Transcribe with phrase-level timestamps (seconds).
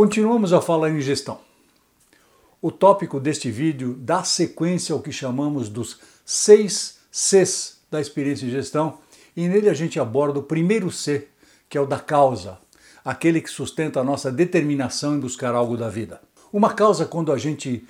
[0.00, 1.40] Continuamos a falar em gestão.
[2.62, 8.52] O tópico deste vídeo dá sequência ao que chamamos dos seis Cs da experiência de
[8.54, 8.96] gestão
[9.36, 11.28] e nele a gente aborda o primeiro C,
[11.68, 12.56] que é o da causa,
[13.04, 16.22] aquele que sustenta a nossa determinação em buscar algo da vida.
[16.50, 17.86] Uma causa, quando a gente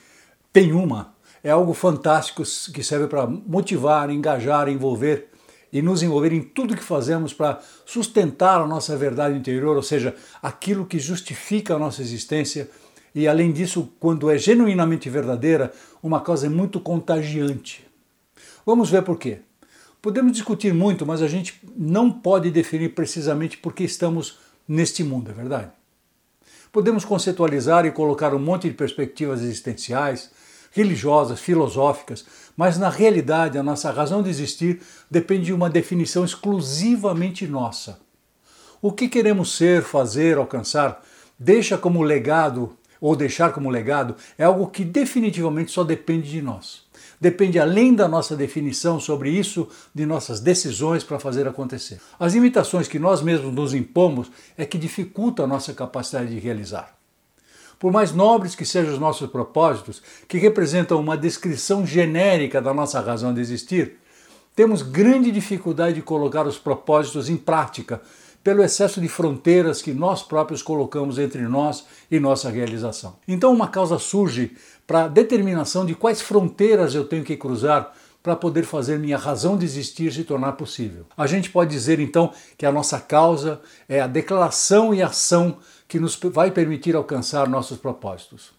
[0.53, 1.15] tem uma,
[1.45, 2.43] é algo fantástico
[2.75, 5.30] que serve para motivar, engajar, envolver
[5.73, 10.15] e nos envolver em tudo que fazemos para sustentar a nossa verdade interior, ou seja,
[10.43, 12.69] aquilo que justifica a nossa existência.
[13.15, 17.87] E além disso, quando é genuinamente verdadeira, uma causa é muito contagiante.
[18.65, 19.39] Vamos ver por quê.
[20.03, 25.31] Podemos discutir muito, mas a gente não pode definir precisamente por que estamos neste mundo,
[25.31, 25.71] é verdade?
[26.73, 30.31] Podemos conceitualizar e colocar um monte de perspectivas existenciais,
[30.71, 32.25] religiosas, filosóficas,
[32.57, 38.01] mas na realidade a nossa razão de existir depende de uma definição exclusivamente nossa.
[38.83, 41.03] O que queremos ser, fazer, alcançar,
[41.39, 46.83] deixa como legado ou deixar como legado é algo que definitivamente só depende de nós.
[47.21, 52.01] Depende além da nossa definição sobre isso, de nossas decisões para fazer acontecer.
[52.19, 57.00] As limitações que nós mesmos nos impomos é que dificultam a nossa capacidade de realizar.
[57.81, 63.01] Por mais nobres que sejam os nossos propósitos, que representam uma descrição genérica da nossa
[63.01, 63.97] razão de existir,
[64.55, 68.03] temos grande dificuldade de colocar os propósitos em prática
[68.45, 73.17] pelo excesso de fronteiras que nós próprios colocamos entre nós e nossa realização.
[73.27, 74.53] Então, uma causa surge
[74.87, 79.57] para a determinação de quais fronteiras eu tenho que cruzar para poder fazer minha razão
[79.57, 81.07] de existir se tornar possível.
[81.17, 85.99] A gente pode dizer então que a nossa causa é a declaração e ação que
[85.99, 88.53] nos vai permitir alcançar nossos propósitos.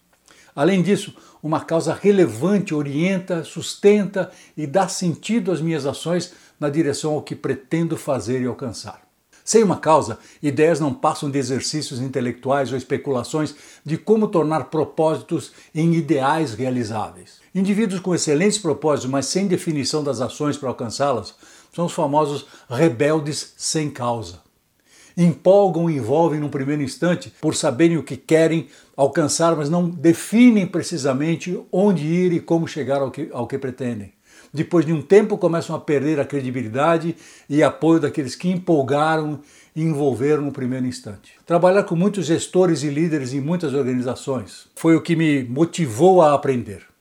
[0.54, 7.14] Além disso, uma causa relevante orienta, sustenta e dá sentido às minhas ações na direção
[7.14, 9.11] ao que pretendo fazer e alcançar.
[9.44, 13.54] Sem uma causa, ideias não passam de exercícios intelectuais ou especulações
[13.84, 17.40] de como tornar propósitos em ideais realizáveis.
[17.54, 21.34] Indivíduos com excelentes propósitos, mas sem definição das ações para alcançá-las,
[21.74, 24.42] são os famosos rebeldes sem causa
[25.16, 30.66] empolgam e envolvem num primeiro instante por saberem o que querem alcançar, mas não definem
[30.66, 34.12] precisamente onde ir e como chegar ao que, ao que pretendem.
[34.52, 37.16] Depois de um tempo começam a perder a credibilidade
[37.48, 39.40] e apoio daqueles que empolgaram
[39.74, 41.32] e envolveram no primeiro instante.
[41.46, 46.34] Trabalhar com muitos gestores e líderes em muitas organizações foi o que me motivou a
[46.34, 46.91] aprender.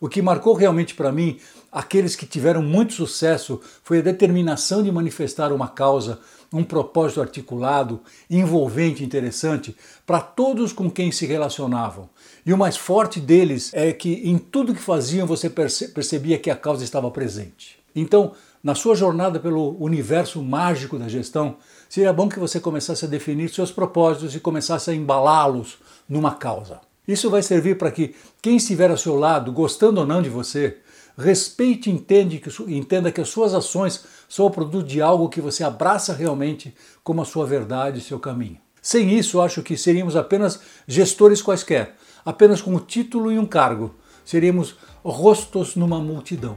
[0.00, 1.38] O que marcou realmente para mim
[1.70, 6.18] aqueles que tiveram muito sucesso foi a determinação de manifestar uma causa,
[6.52, 12.08] um propósito articulado, envolvente, interessante para todos com quem se relacionavam.
[12.46, 16.56] E o mais forte deles é que em tudo que faziam você percebia que a
[16.56, 17.78] causa estava presente.
[17.94, 18.32] Então,
[18.64, 21.56] na sua jornada pelo universo mágico da gestão,
[21.88, 25.78] seria bom que você começasse a definir seus propósitos e começasse a embalá-los
[26.08, 26.80] numa causa.
[27.10, 30.78] Isso vai servir para que quem estiver ao seu lado, gostando ou não de você,
[31.20, 35.40] Respeite e entende que, entenda que as suas ações são o produto de algo que
[35.40, 38.58] você abraça realmente como a sua verdade e seu caminho.
[38.80, 41.94] Sem isso, acho que seríamos apenas gestores quaisquer,
[42.24, 43.94] apenas com um título e um cargo.
[44.24, 46.56] Seríamos rostos numa multidão.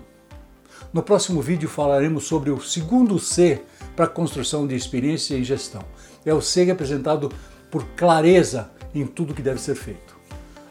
[0.94, 3.64] No próximo vídeo falaremos sobre o segundo C
[3.96, 5.84] para a construção de experiência e gestão.
[6.26, 7.30] É o C representado
[7.70, 10.16] por clareza em tudo que deve ser feito.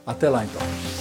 [0.06, 0.91] Até lá então.